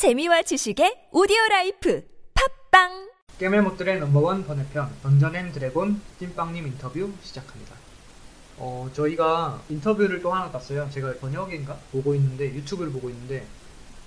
재미와 0.00 0.40
지식의 0.40 1.12
오디오 1.12 1.36
라이프 1.50 2.02
팟빵 2.32 3.10
겜알못들의 3.36 4.00
넘버원 4.00 4.46
번외편 4.46 4.90
던전 5.02 5.36
앤 5.36 5.52
드래곤 5.52 6.00
찐빵님 6.18 6.68
인터뷰 6.68 7.12
시작합니다. 7.22 7.76
어 8.56 8.88
저희가 8.94 9.62
인터뷰를 9.68 10.22
또 10.22 10.32
하나 10.32 10.50
땄어요. 10.50 10.88
제가 10.90 11.16
번역인가 11.20 11.78
보고 11.92 12.14
있는데 12.14 12.46
유튜브를 12.46 12.90
보고 12.90 13.10
있는데 13.10 13.46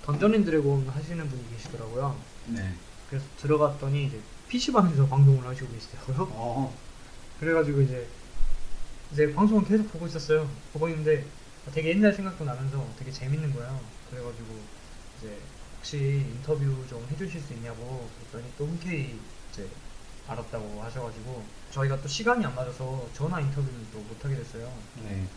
던전 0.02 0.34
앤 0.34 0.44
드래곤 0.44 0.88
하시는 0.88 1.28
분이 1.28 1.50
계시더라고요. 1.52 2.18
네. 2.48 2.74
그래서 3.08 3.24
들어갔더니 3.36 4.06
이제 4.06 4.18
PC방에서 4.48 5.06
방송을 5.06 5.46
하시고 5.46 5.72
계시더라고요. 5.74 6.28
어. 6.32 6.76
그래가지고 7.38 7.82
이제 7.82 8.08
이제 9.12 9.32
방송을 9.32 9.64
계속 9.64 9.92
보고 9.92 10.08
있었어요. 10.08 10.50
보고 10.72 10.88
있는데 10.88 11.24
되게 11.72 11.90
옛날 11.90 12.12
생각도 12.12 12.44
나면서 12.44 12.84
되게 12.98 13.12
재밌는 13.12 13.54
거예요. 13.54 13.78
그래가지고 14.10 14.58
이제 15.18 15.38
혹시 15.84 15.98
인터뷰 15.98 16.64
좀 16.88 17.06
해주실 17.10 17.38
수 17.42 17.52
있냐고 17.52 18.08
그랬더니 18.30 18.50
또 18.56 18.64
흔쾌히 18.64 19.20
이제 19.52 19.68
알았다고 20.26 20.82
하셔가지고 20.82 21.44
저희가 21.72 22.00
또 22.00 22.08
시간이 22.08 22.42
안 22.42 22.54
맞아서 22.54 23.06
전화 23.12 23.38
인터뷰는 23.38 23.86
또 23.92 23.98
못하게 23.98 24.36
됐어요. 24.36 24.66
네. 25.02 25.28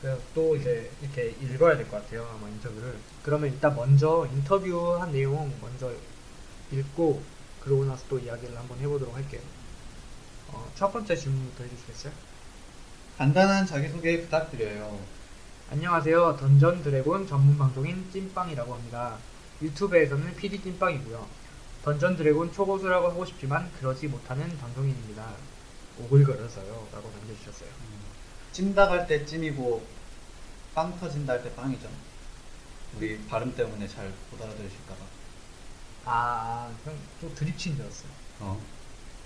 그래서 0.00 0.20
또 0.32 0.54
이제 0.54 0.88
이렇게 1.02 1.30
읽어야 1.42 1.76
될 1.76 1.88
것 1.88 2.04
같아요 2.04 2.24
아마 2.38 2.48
인터뷰를 2.48 2.96
그러면 3.24 3.50
일단 3.52 3.74
먼저 3.74 4.28
인터뷰한 4.32 5.10
내용 5.10 5.52
먼저 5.60 5.92
읽고 6.70 7.20
그러고 7.58 7.84
나서 7.86 8.04
또 8.08 8.16
이야기를 8.20 8.56
한번 8.56 8.78
해보도록 8.78 9.12
할게요 9.16 9.40
어, 10.48 10.70
첫 10.76 10.92
번째 10.92 11.16
질문부터 11.16 11.64
해주시겠어요? 11.64 12.12
간단한 13.16 13.66
자기소개 13.66 14.20
부탁드려요. 14.20 15.00
안녕하세요 15.72 16.36
던전 16.36 16.82
드래곤 16.84 17.26
전문 17.26 17.58
방송인 17.58 18.08
찐빵이라고 18.12 18.72
합니다 18.74 19.18
유튜브에서는 19.62 20.36
PD 20.36 20.62
찐빵이고요 20.62 21.26
던전 21.82 22.16
드래곤 22.16 22.52
초고수라고 22.52 23.08
하고 23.10 23.24
싶지만 23.24 23.70
그러지 23.78 24.08
못하는 24.08 24.56
방송인입니다 24.58 25.34
오글거려서요 25.98 26.88
라고 26.92 27.10
남겨주셨어요 27.10 27.70
찜닭 28.52 28.90
할 28.90 29.06
때 29.06 29.24
찜이고 29.24 29.86
빵 30.74 30.98
터진다 30.98 31.34
할 31.34 31.42
때 31.42 31.54
빵이죠. 31.54 31.88
우리 32.96 33.18
발음 33.26 33.54
때문에 33.54 33.86
잘 33.88 34.10
못 34.30 34.40
알아들으실까봐. 34.40 35.00
아, 36.06 36.70
그냥 36.84 36.98
또 37.20 37.34
드립친 37.34 37.74
줄 37.76 37.84
알았어요 37.84 38.08
어. 38.40 38.60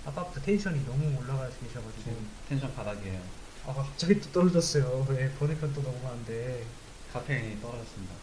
아까부터 0.05 0.41
텐션이 0.41 0.83
너무 0.85 1.17
올라가 1.17 1.47
계셔가지고 1.47 2.03
지금 2.03 2.29
텐션 2.49 2.73
바닥이에요. 2.75 3.21
아 3.67 3.73
갑자기 3.73 4.19
또 4.19 4.31
떨어졌어요 4.31 5.05
왜 5.09 5.29
번외편 5.35 5.73
또 5.73 5.81
넘어가는데 5.81 6.65
카페인이 7.13 7.61
떨어졌습니다. 7.61 8.13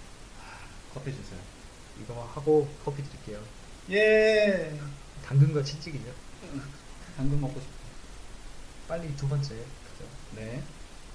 커피 0.93 1.13
주세요. 1.15 1.39
이거 2.03 2.29
하고 2.35 2.69
커피 2.85 3.03
드릴게요 3.03 3.41
예. 3.91 4.79
당근과 5.25 5.63
치즈기죠 5.63 6.11
당근 7.17 7.41
먹고 7.41 7.61
싶어. 7.61 7.73
빨리 8.87 9.15
두 9.17 9.29
번째 9.29 9.49
그죠 9.49 10.09
네. 10.37 10.63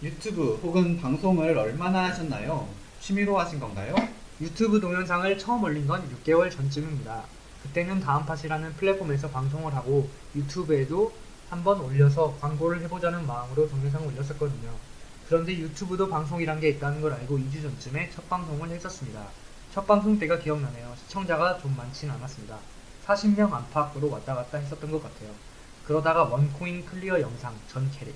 유튜브 0.01 0.55
혹은 0.63 0.99
방송을 0.99 1.57
얼마나 1.57 2.05
하셨나요? 2.05 2.67
취미로 2.99 3.39
하신 3.39 3.59
건가요? 3.59 3.95
유튜브 4.41 4.79
동영상을 4.79 5.37
처음 5.37 5.63
올린 5.63 5.87
건 5.87 6.03
6개월 6.25 6.51
전쯤입니다 6.51 7.23
그때는 7.63 7.99
다음팟이라는 8.01 8.73
플랫폼에서 8.73 9.29
방송을 9.29 9.73
하고 9.73 10.09
유튜브에도 10.35 11.13
한번 11.49 11.79
올려서 11.79 12.37
광고를 12.41 12.81
해보자는 12.81 13.25
마음으로 13.25 13.69
동영상을 13.69 14.07
올렸었거든요 14.07 14.77
그런데 15.27 15.53
유튜브도 15.53 16.09
방송이란 16.09 16.59
게 16.59 16.69
있다는 16.69 17.01
걸 17.01 17.13
알고 17.13 17.37
2주 17.37 17.61
전쯤에 17.61 18.11
첫 18.13 18.27
방송을 18.29 18.69
했었습니다 18.69 19.27
첫 19.73 19.87
방송 19.87 20.19
때가 20.19 20.37
기억나네요. 20.37 20.93
시청자가 20.95 21.57
좀 21.57 21.75
많진 21.75 22.07
않았습니다. 22.11 22.59
40명 23.07 23.51
안팎으로 23.51 24.07
왔다 24.11 24.35
갔다 24.35 24.59
했었던 24.59 24.91
것 24.91 25.01
같아요. 25.01 25.31
그러다가 25.87 26.25
one 26.25 26.51
coin 26.51 26.85
clear 26.85 27.19
영상 27.19 27.59
전 27.67 27.89
캐릭 27.89 28.13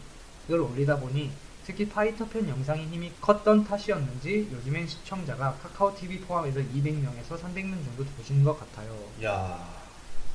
이걸 0.47 0.59
올리다 0.59 0.97
보니 0.97 1.31
특히 1.65 1.89
파이터 1.89 2.25
편 2.25 2.47
영상의 2.47 2.85
힘이 2.89 3.11
컸던 3.19 3.63
탓이었는지 3.63 4.49
요즘엔 4.51 4.85
시청자가 4.87 5.55
카카오TV 5.63 6.19
포함해서 6.19 6.59
200명에서 6.59 7.41
300명 7.41 7.83
정도 7.83 8.05
되시는 8.05 8.43
것 8.43 8.59
같아요. 8.59 8.95
야. 9.23 9.67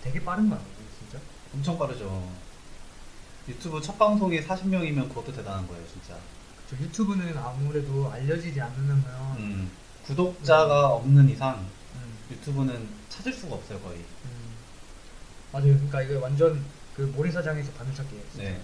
되게 0.03 0.19
빠른 0.25 0.51
거 0.51 0.57
아니에요 0.57 0.89
진짜? 0.99 1.21
엄청 1.55 1.79
빠르죠. 1.79 2.29
유튜브 3.47 3.81
첫 3.81 3.97
방송이 3.97 4.41
40명이면 4.41 5.09
그것도 5.09 5.33
대단한 5.33 5.69
거예요, 5.69 5.87
진짜. 5.87 6.19
저 6.69 6.77
유튜브는 6.79 7.39
아무래도 7.39 8.11
알려지지 8.11 8.61
않으면 8.61 9.05
음, 9.39 9.71
구독자가 10.07 10.89
없는 10.89 11.29
이상 11.29 11.67
음, 11.95 12.19
유튜브는 12.31 12.89
찾을 13.09 13.33
수가 13.33 13.57
없어요 13.57 13.79
거의. 13.81 13.99
음. 13.99 14.55
맞아요 15.53 15.75
그러니까 15.75 16.03
이거 16.03 16.21
완전 16.21 16.65
그 16.97 17.03
모래사장에서 17.03 17.73
바늘찾기예요 17.73 18.23
진짜. 18.33 18.45
네. 18.45 18.61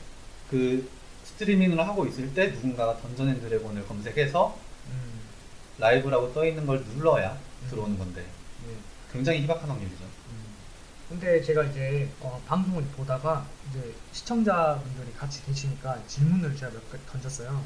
그 0.50 0.88
스트리밍을 1.24 1.78
하고 1.86 2.06
있을 2.06 2.32
때 2.34 2.48
누군가가 2.48 2.98
던전 3.00 3.28
앤 3.28 3.40
드래곤을 3.40 3.86
검색해서 3.86 4.58
음, 4.88 5.20
라이브라고 5.78 6.32
떠 6.32 6.44
있는 6.46 6.66
걸 6.66 6.82
눌러야 6.84 7.32
음. 7.62 7.68
들어오는 7.68 7.98
건데 7.98 8.22
네. 8.66 8.74
굉장히 9.12 9.42
희박한 9.42 9.68
확률이죠. 9.68 10.04
음. 10.04 10.44
근데 11.08 11.42
제가 11.42 11.64
이제 11.64 12.10
어, 12.20 12.42
방송을 12.46 12.82
보다가 12.96 13.46
이제 13.70 13.94
시청자분들이 14.12 15.12
같이 15.14 15.44
계시니까 15.44 16.02
질문을 16.06 16.56
제가 16.56 16.72
몇개 16.72 16.98
던졌어요. 17.06 17.62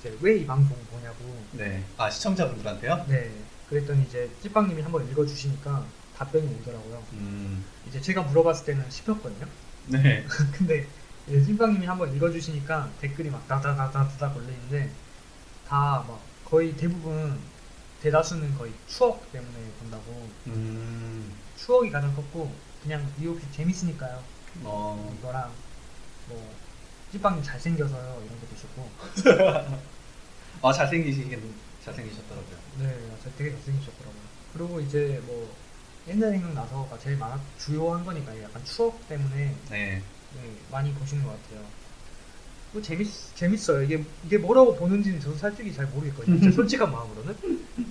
이제 0.00 0.16
왜 0.20 0.38
이 0.40 0.46
방송 0.46 0.76
보냐고. 0.90 1.44
네. 1.52 1.84
아 1.96 2.08
시청자분들한테요? 2.10 3.04
네. 3.08 3.30
그랬더니 3.68 4.04
이제 4.04 4.30
찌빵님이 4.42 4.82
한번 4.82 5.08
읽어주시니까 5.10 5.84
답변이 6.16 6.46
오더라고요. 6.60 7.02
음. 7.12 7.64
이제 7.86 8.00
제가 8.00 8.22
물어봤을 8.22 8.64
때는 8.66 8.88
씹혔거든요. 8.90 9.46
네. 9.86 10.24
근데 10.56 10.86
이제 11.26 11.42
찐빵님이 11.44 11.86
한번 11.86 12.14
읽어주시니까 12.14 12.90
댓글이 13.00 13.30
막 13.30 13.46
다다다다다 13.48 14.32
걸리는데 14.32 14.90
다 15.68 16.04
막 16.08 16.20
거의 16.44 16.74
대부분 16.76 17.38
대다수는 18.00 18.56
거의 18.56 18.72
추억 18.86 19.30
때문에 19.32 19.52
본다고. 19.80 20.28
음. 20.46 21.32
추억이 21.56 21.90
가장 21.90 22.14
컸고 22.14 22.54
그냥 22.82 23.12
미호피 23.16 23.44
재밌으니까요. 23.52 24.22
어. 24.62 25.14
이거랑 25.18 25.50
뭐 26.28 26.54
찌빵이 27.10 27.42
잘생겨서요 27.42 28.22
이런 28.24 28.38
것도 28.40 28.54
있었고 28.54 28.92
아 30.62 30.72
잘생기시긴 30.72 31.60
잘생기셨더라고요. 31.80 32.58
네저 32.78 33.30
되게 33.34 33.50
잘생기셨더라고요 33.52 34.22
그리고 34.52 34.80
이제 34.80 35.20
뭐 35.24 35.56
옛날 36.06 36.32
생각나서가 36.32 36.98
제일 36.98 37.16
많아 37.16 37.44
주요한 37.56 38.04
거니까 38.04 38.40
약간 38.42 38.62
추억 38.64 39.06
때문에 39.06 39.60
네. 39.70 40.02
네, 40.30 40.64
많이 40.70 40.92
보시는 40.94 41.24
것 41.24 41.42
같아요 41.42 41.70
뭐 42.72 42.82
재밌 42.82 43.06
재밌어요 43.34 43.82
이게 43.82 44.04
이게 44.22 44.38
뭐라고 44.38 44.74
보는지는 44.74 45.20
저도 45.20 45.36
솔직히 45.36 45.72
잘 45.72 45.86
모르겠거든요 45.86 46.40
제 46.40 46.50
솔직한 46.52 46.92
마음으로는 46.92 47.36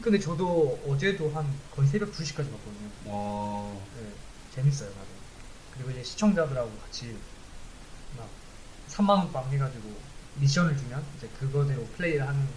근데 0.01 0.19
저도 0.19 0.83
어제도 0.85 1.29
한 1.29 1.59
거의 1.71 1.87
새벽 1.87 2.11
2시까지 2.11 2.51
봤거든요 2.51 2.91
어. 3.05 3.87
네, 3.93 4.13
재밌어요, 4.49 4.93
나도. 4.93 5.07
그리고 5.71 5.91
이제 5.91 6.03
시청자들하고 6.03 6.77
같이 6.77 7.13
막 7.13 7.36
3만원 8.89 9.31
빵 9.31 9.49
해가지고 9.51 9.95
미션을 10.35 10.77
주면 10.77 11.03
이제 11.17 11.27
그거대로 11.39 11.85
플레이를 11.97 12.27
하는 12.27 12.47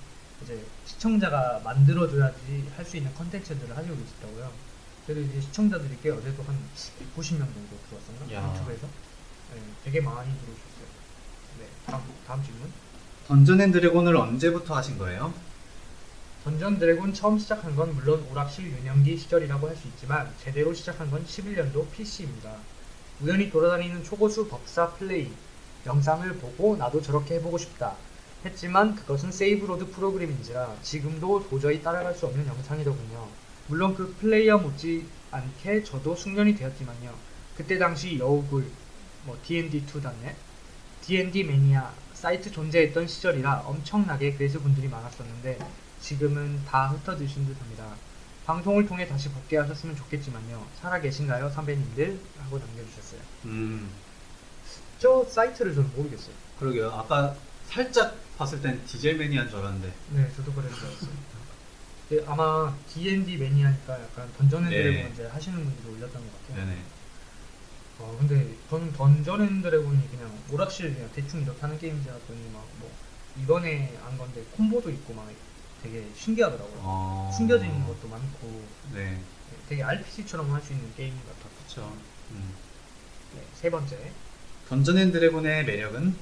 이제 0.43 0.65
시청자가 0.87 1.61
만들어줘야지 1.65 2.71
할 2.77 2.85
수 2.85 2.97
있는 2.97 3.13
컨텐츠들을 3.15 3.77
하시고 3.77 3.97
계시더라고요. 3.97 4.53
그래도 5.07 5.23
이제 5.23 5.41
시청자들이 5.41 5.99
꽤 6.03 6.11
어제도 6.11 6.43
한 6.45 6.57
190명 7.17 7.39
정도 7.39 7.77
들어왔었나? 7.89 8.33
야. 8.35 8.53
유튜브에서. 8.55 8.87
네, 9.55 9.61
되게 9.85 10.01
많이 10.01 10.31
들어오셨어요. 10.41 10.87
네, 11.59 11.67
다음, 11.87 12.03
다음 12.27 12.43
질문. 12.45 12.71
던전 13.27 13.61
앤 13.61 13.73
드래곤을 13.73 14.17
언제부터 14.17 14.77
하신 14.77 14.99
거예요? 14.99 15.33
던전 16.45 16.79
드래곤 16.79 17.13
처음 17.13 17.39
시작한 17.39 17.75
건 17.77 17.95
물론 17.95 18.25
오락실 18.31 18.65
유년기 18.67 19.17
시절이라고 19.19 19.69
할 19.69 19.77
수 19.77 19.89
있지만 19.89 20.33
제대로 20.43 20.73
시작한 20.73 21.11
건 21.11 21.25
11년도 21.25 21.91
PC입니다. 21.93 22.57
우연히 23.21 23.51
돌아다니는 23.51 24.03
초고수 24.05 24.49
법사 24.49 24.89
플레이 24.95 25.31
영상을 25.87 26.33
보고 26.39 26.77
나도 26.77 27.01
저렇게 27.01 27.37
해보고 27.37 27.59
싶다 27.59 27.97
했지만 28.45 28.95
그것은 28.95 29.33
save 29.33 29.62
load 29.62 29.91
프로그램인지라 29.91 30.77
지금도 30.83 31.49
도저히 31.49 31.83
따라갈 31.83 32.15
수 32.15 32.27
없는 32.27 32.47
영상이더군요. 32.47 33.29
물론 33.67 33.95
그 33.95 34.15
플레이어 34.21 34.59
못지 34.59 35.07
않게 35.31 35.85
저도 35.85 36.17
숙련이 36.17 36.57
되었지만요. 36.57 37.15
그때 37.57 37.79
당시 37.79 38.19
여우굴, 38.19 38.65
뭐 39.25 39.39
D&D2.net, 39.45 40.37
D&D 41.03 41.45
매니아 41.45 41.93
사이트 42.15 42.51
존재했던 42.51 43.07
시절이라 43.07 43.61
엄청나게 43.67 44.35
그래서 44.35 44.59
분들이 44.59 44.89
많았었는데 44.89 45.59
지금은 46.01 46.65
다 46.65 46.89
흩어지신 46.89 47.47
듯합니다. 47.47 47.97
방송을 48.45 48.87
통해 48.87 49.07
다시 49.07 49.29
복귀하셨으면 49.31 49.95
좋겠지만요. 49.97 50.67
살아 50.75 51.01
계신가요, 51.01 51.51
선배님들? 51.51 52.19
하고 52.39 52.59
남겨주셨어요. 52.59 53.21
음. 53.45 53.91
저 55.01 55.25
사이트를 55.25 55.75
저는 55.75 55.91
모르겠어요. 55.97 56.35
그러게요. 56.59 56.91
아까 56.91 57.35
살짝 57.67 58.17
봤을 58.37 58.61
땐 58.61 58.85
디젤 58.87 59.17
매니아인 59.17 59.49
줄 59.49 59.59
알았는데. 59.59 59.93
네, 60.11 60.31
저도 60.37 60.53
그랬는 60.53 60.75
줄 60.77 60.87
알았어요. 60.87 61.11
아마 62.27 62.77
D&D 62.93 63.37
매니아니까 63.37 64.03
약간 64.03 64.31
던전 64.37 64.65
앤 64.65 64.71
네. 64.71 64.83
드래곤 64.83 65.13
이제 65.13 65.27
하시는 65.27 65.65
분들이 65.65 65.95
올렸던 65.95 66.23
것 66.23 66.49
같아요. 66.49 66.67
네네. 66.67 66.83
어, 68.01 68.17
근데 68.19 68.55
저는 68.69 68.93
던전 68.93 69.43
앤 69.43 69.63
드래곤이 69.63 70.11
그냥 70.11 70.39
오락실 70.51 70.93
그냥 70.95 71.11
대충 71.15 71.43
이렇게 71.43 71.61
하는 71.61 71.79
게임인 71.79 72.03
줄 72.03 72.11
알았더니 72.11 72.51
막뭐 72.53 72.91
이번에 73.43 73.97
한 74.03 74.19
건데 74.19 74.45
콤보도 74.57 74.91
있고 74.91 75.15
막 75.15 75.31
되게 75.83 76.07
신기하더라고요. 76.17 76.79
어... 76.83 77.31
숨겨져 77.35 77.65
있는 77.65 77.87
것도 77.87 78.09
많고 78.09 78.65
네. 78.93 79.19
되게 79.69 79.83
RPG처럼 79.83 80.53
할 80.53 80.61
수 80.63 80.73
있는 80.73 80.93
게임 80.97 81.15
같았죠. 81.17 81.49
그렇죠. 81.59 81.97
음. 82.33 82.55
네, 83.37 83.43
세 83.55 83.71
번째. 83.71 84.13
던전 84.71 84.99
앤 84.99 85.11
드래곤의 85.11 85.65
매력은 85.65 86.15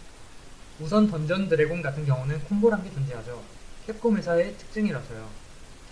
우선 0.81 1.07
던전 1.07 1.51
드래곤 1.51 1.83
같은 1.83 2.07
경우는 2.07 2.43
콤보란 2.45 2.83
게 2.83 2.91
존재하죠. 2.91 3.45
캡콤 3.87 4.17
회사의 4.17 4.57
특징이라서요. 4.57 5.29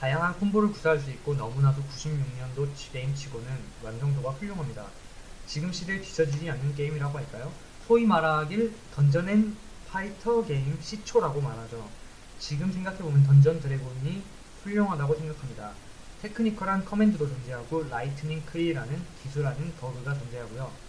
다양한 0.00 0.38
콤보를 0.38 0.72
구사할 0.72 0.98
수 0.98 1.10
있고 1.10 1.34
너무나도 1.34 1.82
96년도 1.82 2.66
게임치고는 2.94 3.46
완성도가 3.84 4.30
훌륭합니다. 4.30 4.86
지금 5.46 5.70
시대에 5.70 6.00
뒤처지지 6.00 6.48
않는 6.48 6.74
게임이라고 6.74 7.18
할까요? 7.18 7.52
소위 7.86 8.06
말하길 8.06 8.72
던전 8.94 9.28
앤 9.28 9.54
파이터 9.90 10.46
게임 10.46 10.78
시초라고 10.80 11.42
말하죠. 11.42 11.86
지금 12.38 12.72
생각해보면 12.72 13.24
던전 13.24 13.60
드래곤이 13.60 14.22
훌륭하다고 14.62 15.14
생각합니다. 15.14 15.72
technical한 16.22 16.86
command도 16.86 17.28
존재하고 17.28 17.82
lightning 17.90 18.44
크리라는 18.46 19.04
기술하는 19.22 19.74
버그가 19.78 20.14
존재하고요. 20.14 20.85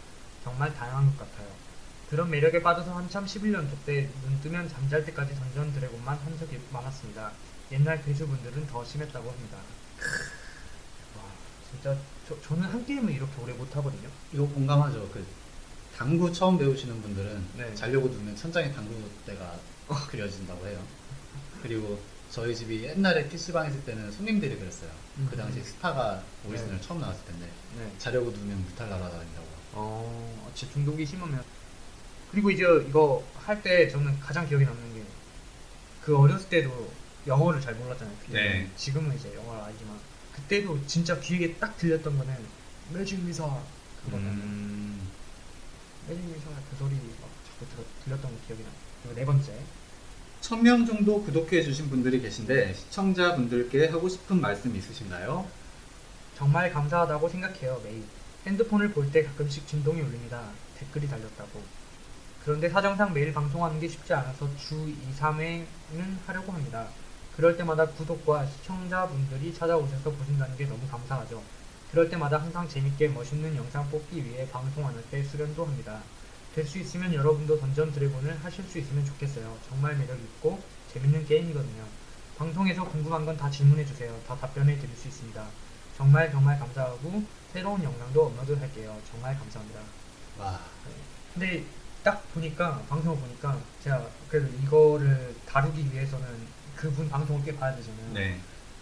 정말 0.48 0.74
다양한 0.74 1.06
것 1.18 1.30
같아요. 1.30 1.48
그런 2.10 2.30
매력에 2.30 2.62
빠져서 2.62 2.96
한참 2.96 3.26
11년도 3.26 3.84
때 3.86 4.10
눈 4.24 4.40
뜨면 4.42 4.70
잠잘 4.70 5.04
때까지 5.06 5.36
던전 5.36 5.74
드래곤만 5.74 6.18
한 6.18 6.40
적이 6.40 6.62
많았습니다. 6.72 7.34
옛날 7.74 8.02
고수분들은 8.02 8.66
더 8.68 8.86
심했다고 8.86 9.30
합니다. 9.30 9.58
와, 11.18 11.24
진짜 11.70 11.98
저, 12.30 12.42
저는 12.44 12.64
한 12.64 12.86
게임을 12.86 13.12
이렇게 13.12 13.42
오래 13.42 13.52
못 13.52 13.76
하거든요. 13.76 14.08
이거 14.32 14.48
공감하죠. 14.48 15.10
그 15.12 15.26
당구 15.98 16.32
처음 16.32 16.58
배우시는 16.58 17.02
분들은 17.02 17.46
네. 17.58 17.76
자려고 17.76 18.08
누우면 18.08 18.38
천장에 18.38 18.72
당구대가 18.72 19.60
그려진다고 20.10 20.66
해요. 20.66 20.82
그리고 21.62 22.00
저희 22.32 22.56
집이 22.56 22.84
옛날에 22.86 23.28
PC방 23.28 23.66
했을 23.66 23.84
때는 23.84 24.14
손님들이 24.14 24.58
그랬어요. 24.58 24.92
음. 25.18 25.28
그 25.30 25.36
당시 25.36 25.62
스타가 25.62 26.24
오리지널 26.46 26.76
네. 26.76 26.82
처음 26.82 27.02
나왔을 27.02 27.26
텐데 27.26 27.50
네. 27.78 27.92
자려고 27.98 28.32
누우면 28.32 28.64
뮤탈 28.64 28.90
날아다닌다고. 28.90 29.57
어, 29.74 30.52
진짜 30.56 30.74
중독이 30.74 31.06
심하면. 31.06 31.44
그리고 32.32 32.52
이제 32.52 32.64
이거 32.88 33.24
할 33.36 33.62
때 33.62 33.88
저는 33.90 34.20
가장 34.20 34.48
기억에 34.48 34.66
남는 34.66 34.94
게 34.94 35.08
그 36.08 36.18
어렸을 36.18 36.48
때도 36.48 36.94
영어를 37.28 37.60
잘 37.60 37.76
몰랐잖아요. 37.76 38.16
네. 38.30 38.72
지금은 38.78 39.14
이제 39.18 39.36
영어를 39.36 39.62
알지만 39.62 40.00
그때도 40.34 40.86
진짜 40.88 41.20
귀에 41.20 41.54
딱 41.56 41.76
들렸던 41.78 42.18
거는 42.18 42.34
매직 42.94 43.20
미사 43.26 43.44
그거잖아요. 44.06 44.32
음... 44.32 45.12
매직 46.08 46.24
미사 46.24 46.46
그 46.70 46.78
소리 46.78 46.96
막 47.20 47.30
자꾸 47.46 47.66
들어, 47.70 47.84
들렸던 48.06 48.32
거 48.32 48.38
기억이 48.48 48.64
나요. 48.64 48.72
그리고 49.04 49.16
네 49.20 49.26
번째. 49.26 49.52
1000명 50.40 50.88
정도 50.88 51.22
구독해 51.22 51.62
주신 51.62 51.90
분들이 51.90 52.22
계신데 52.22 52.74
시청자분들께 52.74 53.88
하고 53.88 54.08
싶은 54.08 54.40
말씀 54.40 54.74
있으신가요? 54.74 55.46
정말 56.38 56.72
감사하다고 56.72 57.28
생각해요, 57.28 57.82
매일. 57.84 58.06
핸드폰을 58.48 58.94
볼 58.94 59.12
때 59.12 59.24
가끔씩 59.24 59.68
진동이 59.68 60.02
울립니다. 60.02 60.60
댓글이 60.76 61.08
달렸다고. 61.08 61.70
그런데 62.40 62.70
사정상 62.70 63.14
매일 63.14 63.34
방송하는 63.34 63.80
게 63.80 63.88
쉽지 63.88 64.14
않아서 64.14 64.56
주 64.56 64.88
2, 64.90 65.14
3회는 65.14 66.26
하려고 66.26 66.52
합니다. 66.54 66.96
그럴 67.32 67.58
때마다 67.58 67.92
구독과 67.92 68.46
시청자분들이 68.48 69.54
찾아오셔서 69.54 70.12
보신다는 70.16 70.56
게 70.58 70.66
너무 70.66 70.88
감사하죠. 70.88 71.48
그럴 71.88 72.10
때마다 72.10 72.38
항상 72.42 72.68
재밌게 72.68 73.10
멋있는 73.10 73.56
영상 73.56 73.90
뽑기 73.90 74.26
위해 74.26 74.50
방송하는 74.50 75.08
때 75.10 75.24
수련도 75.24 75.66
합니다. 75.66 76.10
될 76.52 76.66
수 76.66 76.80
있으면 76.80 77.14
여러분도 77.14 77.60
던전 77.60 77.92
드래곤을 77.92 78.44
하실 78.44 78.66
수 78.66 78.80
있으면 78.80 79.06
좋겠어요. 79.06 79.60
정말 79.62 79.96
매력 79.98 80.20
있고 80.22 80.68
재밌는 80.88 81.26
게임이거든요. 81.26 81.94
방송에서 82.36 82.86
궁금한 82.90 83.26
건 83.26 83.38
다 83.38 83.50
질문해 83.50 83.86
주세요. 83.86 84.22
다 84.24 84.38
답변해 84.38 84.78
드릴 84.80 84.96
수 84.96 85.08
있습니다. 85.08 85.56
정말 85.98 86.32
정말 86.32 86.60
감사하고 86.60 87.24
새로운 87.52 87.84
영상도 87.84 88.28
업로드 88.28 88.52
할게요. 88.54 88.96
정말 89.04 89.36
감사합니다. 89.36 89.80
와, 90.38 90.60
근데 91.34 91.66
딱 92.04 92.32
보니까 92.32 92.84
방송을 92.88 93.18
보니까 93.20 93.60
제가 93.80 94.08
그래도 94.30 94.48
이거를 94.58 95.36
다루기 95.48 95.92
위해서는 95.92 96.48
그분 96.76 97.10
방송을 97.10 97.44
꽤 97.44 97.56
봐야 97.56 97.76
되잖아요. 97.76 98.14
네. 98.14 98.40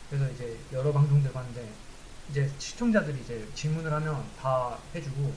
그래서 0.10 0.30
이제 0.30 0.60
여러 0.74 0.92
방송들 0.92 1.32
봤는데 1.32 1.74
이제 2.30 2.54
시청자들이 2.58 3.22
이제 3.22 3.50
질문을 3.54 3.94
하면 3.94 4.30
다 4.38 4.78
해주고 4.94 5.34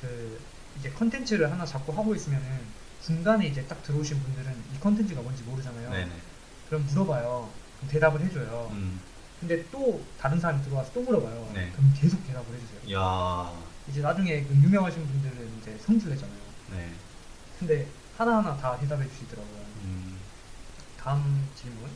그 0.00 0.40
이제 0.78 0.88
컨텐츠를 0.88 1.52
하나 1.52 1.66
잡고 1.66 1.92
하고 1.92 2.14
있으면은 2.14 2.66
중간에 3.02 3.46
이제 3.46 3.66
딱 3.66 3.82
들어오신 3.82 4.22
분들은 4.22 4.64
이 4.72 4.80
컨텐츠가 4.80 5.20
뭔지 5.20 5.42
모르잖아요. 5.42 5.90
네네. 5.90 6.12
그럼 6.66 6.86
물어봐요. 6.86 7.52
그럼 7.76 7.90
대답을 7.90 8.22
해줘요. 8.22 8.70
음. 8.72 9.02
근데 9.46 9.62
또 9.70 10.02
다른 10.18 10.40
사람이 10.40 10.64
들어와서 10.64 10.90
또 10.94 11.02
물어봐요. 11.02 11.50
네. 11.52 11.70
그럼 11.72 11.92
계속 11.94 12.26
대답을 12.26 12.46
해주세요. 12.54 12.98
야, 12.98 13.52
이제 13.86 14.00
나중에 14.00 14.42
그 14.42 14.54
유명하신 14.54 15.06
분들은 15.06 15.58
이제 15.60 15.76
성주래잖아요. 15.84 16.38
네. 16.70 16.90
근데 17.58 17.86
하나하나 18.16 18.56
다 18.56 18.78
대답해 18.78 19.06
주시더라고요. 19.06 19.58
음. 19.84 20.18
다음 20.98 21.46
질문. 21.54 21.90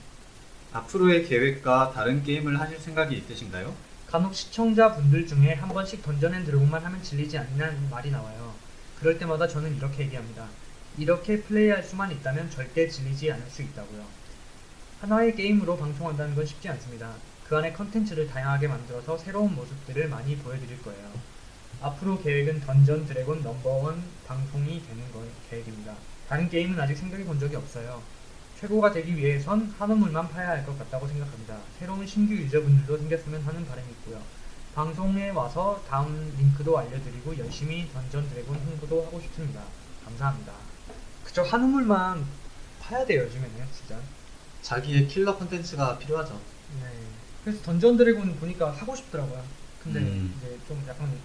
앞으로의 0.73 1.27
계획과 1.27 1.93
다른 1.95 2.23
게임을 2.23 2.61
하실 2.61 2.79
생각이 2.79 3.17
있으신가요? 3.17 3.75
간혹 4.07 4.35
시청자분들 4.35 5.27
중에 5.27 5.55
한 5.55 5.71
번씩 5.71 6.03
던전 6.03 6.35
앤 6.35 6.45
드래곤만 6.45 6.85
하면 6.85 7.03
질리지 7.03 7.39
않냐는 7.39 7.89
말이 7.89 8.11
나와요. 8.11 8.55
그럴 9.01 9.19
때마다 9.19 9.49
저는 9.49 9.75
이렇게 9.75 10.03
얘기합니다. 10.05 10.47
이렇게 10.99 11.41
플레이할 11.43 11.83
수만 11.83 12.11
있다면 12.11 12.51
절대 12.51 12.87
질리지 12.87 13.33
않을 13.33 13.49
수 13.49 13.63
있다고요. 13.63 14.05
하나의 15.01 15.37
게임으로 15.37 15.77
방송한다는 15.77 16.35
건 16.35 16.45
쉽지 16.45 16.69
않습니다. 16.71 17.15
그 17.49 17.57
안에 17.57 17.73
컨텐츠를 17.73 18.27
다양하게 18.27 18.69
만들어서 18.69 19.17
새로운 19.17 19.55
모습들을 19.55 20.09
많이 20.09 20.37
보여드릴 20.37 20.83
거예요. 20.83 21.11
앞으로 21.81 22.21
계획은 22.21 22.61
던전 22.61 23.07
드래곤 23.07 23.43
넘버원 23.43 24.03
방송이 24.27 24.83
되는 24.87 25.11
거 25.13 25.25
계획입니다. 25.49 25.95
다른 26.29 26.51
게임은 26.51 26.79
아직 26.79 26.97
생각해 26.97 27.25
본 27.25 27.39
적이 27.39 27.57
없어요. 27.57 28.03
최고가 28.61 28.93
되기 28.93 29.17
위해선 29.17 29.75
한우물만 29.79 30.29
파야 30.29 30.51
할 30.51 30.67
것 30.67 30.77
같다고 30.79 31.07
생각합니다. 31.09 31.57
새로운 31.79 32.07
신규 32.07 32.35
유저분들도 32.35 32.99
생겼으면 32.99 33.43
하는 33.43 33.65
바람이 33.67 33.93
있고요. 33.93 34.27
방송에 34.75 35.31
와서 35.31 35.83
다운 35.89 36.35
링크도 36.37 36.77
알려드리고 36.79 37.39
열심히 37.39 37.91
던전 37.93 38.29
드래곤 38.29 38.57
홍보도 38.59 39.07
하고 39.07 39.21
싶습니다. 39.21 39.63
감사합니다. 40.05 40.53
그쵸 41.25 41.43
한우물만 41.45 42.27
파야 42.79 43.07
돼요 43.07 43.23
요즘에는 43.23 43.67
진짜. 43.73 43.99
자기의 44.61 45.07
킬러 45.09 45.39
컨텐츠가 45.39 45.99
필요하죠. 45.99 46.45
네. 46.81 47.18
그래서 47.49 47.63
던전 47.63 47.97
드래곤 47.97 48.37
보니까 48.37 48.71
하고 48.71 48.95
싶더라고요. 48.95 49.43
근데 49.79 50.01
음. 50.01 50.35
이제 50.37 50.61
좀 50.67 50.85
약간 50.87 51.19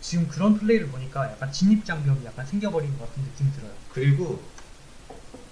지금 0.00 0.28
그런 0.28 0.54
플레이를 0.58 0.88
보니까 0.88 1.30
약간 1.32 1.52
진입 1.52 1.84
장벽이 1.84 2.24
약간 2.24 2.46
생겨버린 2.46 2.96
것 2.96 3.06
같은 3.08 3.22
느낌이 3.22 3.52
들어요. 3.52 3.72
그리고 3.92 4.40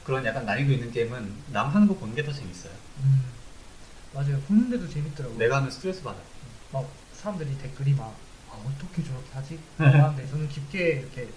그런 0.03 0.25
약간 0.25 0.47
난이도 0.47 0.73
있는 0.73 0.91
게임은 0.91 1.45
남 1.53 1.69
하는 1.71 1.87
거 1.87 1.95
보는 1.95 2.14
게 2.14 2.25
더 2.25 2.33
재밌어요. 2.33 2.73
음. 2.99 3.31
맞아요. 4.12 4.41
보는데도 4.43 4.88
재밌더라고요. 4.88 5.38
내가 5.38 5.57
하면 5.59 5.71
스트레스 5.71 6.03
받아. 6.03 6.19
막 6.73 6.88
사람들이 7.12 7.59
댓글이 7.59 7.93
막 7.95 8.17
아, 8.50 8.53
어떻게 8.64 9.03
저렇게 9.03 9.31
하지? 9.33 9.59
하는데 9.79 10.26
저는 10.26 10.49
깊게 10.49 10.79
이렇게 11.00 11.29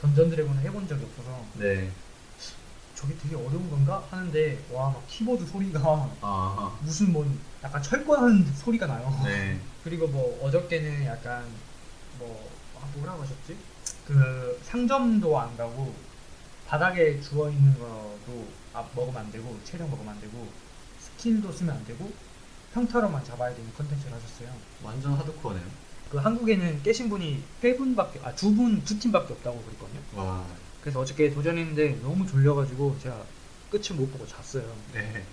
던전 0.00 0.30
드래곤을 0.30 0.62
해본 0.62 0.88
적이 0.88 1.04
없어서 1.04 1.44
네. 1.58 1.90
저게 3.00 3.16
되게 3.16 3.34
어려운 3.34 3.68
건가 3.70 4.04
하는데 4.10 4.62
와 4.72 4.90
막 4.90 5.02
키보드 5.08 5.46
소리가 5.46 5.80
아, 6.20 6.78
무슨 6.82 7.12
뭐 7.12 7.24
약간 7.62 7.82
철권하는 7.82 8.44
소리가 8.54 8.86
나요. 8.86 9.20
네. 9.24 9.58
그리고 9.84 10.06
뭐 10.08 10.38
어저께는 10.46 11.06
약간 11.06 11.44
뭐 12.18 12.50
아, 12.80 12.86
뭐라고 12.96 13.22
하셨지? 13.22 13.56
그 14.06 14.60
상점도 14.64 15.38
안 15.38 15.56
가고 15.56 15.94
바닥에 16.66 17.20
주워 17.20 17.48
있는 17.50 17.72
거도 17.78 18.46
아, 18.74 18.84
먹으면 18.94 19.22
안 19.22 19.32
되고 19.32 19.58
체력 19.64 19.88
먹으면 19.88 20.12
안 20.14 20.20
되고 20.20 20.48
스킬도 21.00 21.50
쓰면 21.52 21.74
안 21.76 21.84
되고 21.84 22.12
평타로만 22.74 23.24
잡아야 23.24 23.54
되는 23.54 23.72
컨텐츠를 23.74 24.12
하셨어요. 24.14 24.48
완전 24.82 25.14
하드코어네요. 25.14 25.64
그 26.10 26.18
한국에는 26.18 26.82
깨신 26.82 27.08
분이 27.08 27.42
세 27.62 27.76
분밖에 27.76 28.20
아 28.22 28.34
두 28.34 28.54
분 28.54 28.82
두 28.84 28.98
팀밖에 28.98 29.32
없다고 29.32 29.62
그랬거든요. 29.62 30.00
와. 30.16 30.44
그래서 30.80 31.00
어저께 31.00 31.30
도전했는데 31.30 32.00
너무 32.02 32.26
졸려가지고 32.26 32.98
제가 32.98 33.26
끝을 33.68 33.96
못 33.96 34.10
보고 34.10 34.26
잤어요. 34.26 34.84
네. 34.92 35.26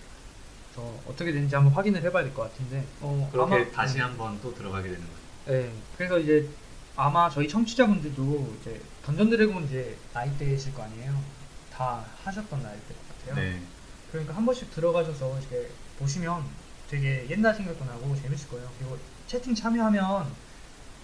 그래서 0.65 1.01
어떻게 1.05 1.31
되는지 1.31 1.55
한번 1.55 1.73
확인을 1.73 2.03
해봐야 2.03 2.23
될 2.23 2.33
것 2.33 2.43
같은데. 2.43 2.85
어, 2.99 3.29
그렇게 3.31 3.55
아마- 3.55 3.71
다시 3.71 3.95
네. 3.95 4.01
한번 4.01 4.39
또 4.41 4.53
들어가게 4.53 4.89
되는 4.89 5.07
거죠. 5.07 5.23
네. 5.45 5.81
그래서 5.95 6.19
이제 6.19 6.53
아마 6.95 7.29
저희 7.29 7.47
청취자분들도 7.47 8.57
이제 8.59 8.81
던전 9.01 9.29
드래곤 9.29 9.65
이제 9.65 9.97
나이대이실 10.13 10.73
거 10.73 10.83
아니에요. 10.83 11.23
다 11.69 12.05
하셨던 12.23 12.61
나이대 12.61 12.95
같아요. 13.07 13.35
네. 13.35 13.61
그러니까 14.07 14.35
한 14.35 14.45
번씩 14.45 14.69
들어가셔서 14.71 15.39
이렇게 15.39 15.77
보시면 15.95 16.55
되게 16.87 17.27
옛날 17.29 17.53
생각도 17.53 17.85
나고 17.85 18.15
재밌을 18.15 18.47
거예요. 18.49 18.73
그리고 18.77 18.97
채팅 19.25 19.53
참여하면 19.53 20.35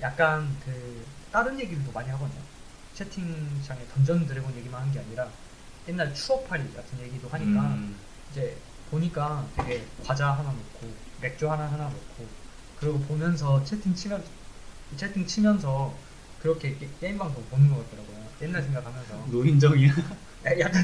약간 0.01 0.57
그 0.59 1.05
다른 1.31 1.59
얘기들도 1.59 1.91
많이 1.91 2.09
하거든요. 2.12 2.41
채팅창에 2.93 3.79
던전 3.93 4.27
드래곤 4.27 4.55
얘기만 4.57 4.81
하는 4.81 4.93
게 4.93 5.00
아니라 5.00 5.27
옛날 5.88 6.13
추억팔이 6.13 6.73
같은 6.73 7.00
얘기도 7.01 7.27
하니까 7.29 7.62
음, 7.62 7.95
이제 8.31 8.55
보니까 8.89 9.45
되게 9.55 9.83
과자 10.05 10.31
하나 10.31 10.51
놓고 10.51 10.93
맥주 11.21 11.50
하나 11.51 11.65
하나 11.71 11.85
놓고 11.85 12.27
그리고 12.79 13.00
보면서 13.01 13.63
채팅 13.63 13.93
치면 13.95 14.23
채팅 14.95 15.25
치면서 15.25 15.93
그렇게 16.41 16.77
게, 16.77 16.89
게임 17.00 17.17
방송 17.17 17.43
보는 17.50 17.69
것 17.69 17.83
같더라고요. 17.89 18.23
옛날 18.41 18.62
생각하면서 18.62 19.25
노인정이야. 19.31 19.89
야- 20.45 20.59
약간 20.59 20.83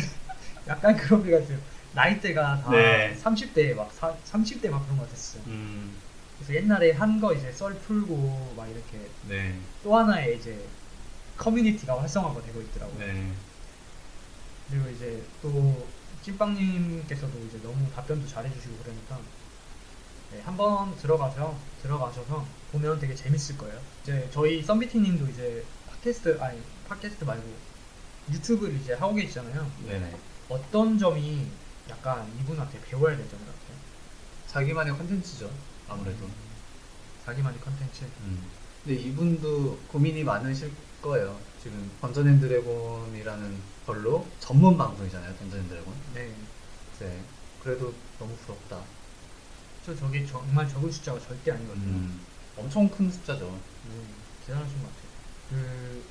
약간 0.67 0.95
그런 0.97 1.23
게 1.23 1.31
같아요. 1.31 1.57
나이대가 1.93 2.61
다 2.61 2.71
네. 2.71 3.15
30대 3.21 3.73
막 3.75 3.91
사, 3.91 4.15
30대 4.25 4.69
막 4.69 4.83
그런 4.85 4.97
것 4.97 5.03
같았어요. 5.07 5.43
음, 5.47 5.95
그래서 6.37 6.53
옛날에 6.55 6.91
한 6.91 7.19
거 7.19 7.33
이제 7.33 7.51
썰 7.51 7.73
풀고 7.75 8.53
막 8.55 8.67
이렇게 8.67 9.09
네, 9.27 9.55
또 9.83 9.97
하나의 9.97 10.37
이제 10.37 10.65
커뮤니티가 11.39 11.99
활성화가 11.99 12.41
되고 12.41 12.61
있더라고요. 12.61 12.99
네. 12.99 13.31
그리고 14.69 14.89
이제 14.89 15.25
또 15.41 15.87
찐빵님께서도 16.21 17.39
이제 17.45 17.57
너무 17.63 17.89
답변도 17.91 18.27
잘해주시고 18.27 18.77
그러니까 18.83 19.19
네, 20.31 20.41
한번 20.41 20.95
들어가서 20.97 21.57
들어가셔서 21.81 22.45
보면 22.71 22.99
되게 22.99 23.15
재밌을 23.15 23.57
거예요. 23.57 23.81
이제 24.03 24.29
저희 24.31 24.61
썸비티님도 24.61 25.27
이제 25.29 25.65
팟캐스트 25.87 26.39
아니 26.39 26.61
팟캐스트 26.87 27.23
말고 27.23 27.57
유튜브를 28.31 28.75
이제 28.75 28.93
하고 28.93 29.15
계시잖아요. 29.15 29.71
네네. 29.87 30.15
어떤 30.49 30.97
점이 30.99 31.47
약간 31.89 32.31
이분한테 32.39 32.79
배워야 32.81 33.17
될점 33.17 33.39
같아요? 33.39 33.77
자기만의 34.47 34.93
컨텐츠죠. 34.97 35.49
아무래도. 35.87 36.29
자기만의 37.25 37.59
컨텐츠. 37.61 38.03
음. 38.21 38.51
근데 38.83 38.99
이분도 39.01 39.79
고민이 39.87 40.23
많으실 40.23 40.71
거예요. 41.01 41.39
지금 41.61 41.89
던전 42.01 42.27
앤 42.27 42.39
드래곤이라는 42.39 43.61
걸로 43.85 44.25
전문 44.39 44.77
방송이잖아요. 44.77 45.35
던전 45.37 45.59
앤 45.59 45.67
드래곤. 45.69 45.93
네. 46.13 46.35
네. 46.99 47.23
그래도 47.63 47.93
너무 48.17 48.35
부럽다. 48.37 48.81
저 49.85 49.95
저게 49.95 50.25
정말 50.25 50.67
적은 50.67 50.91
숫자가 50.91 51.19
절대 51.19 51.51
아니거든요. 51.51 51.97
음. 51.97 52.25
엄청 52.55 52.89
큰 52.89 53.09
숫자죠. 53.09 53.45
네, 53.87 53.95
대단하신 54.45 54.81
것 54.81 54.87
같아요. 54.87 55.09
그 55.49 56.03